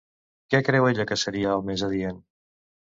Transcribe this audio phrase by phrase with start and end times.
[0.53, 2.23] Què creu ella que seria el més adient?